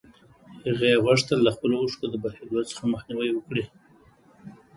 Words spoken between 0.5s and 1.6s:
هغې غوښتل د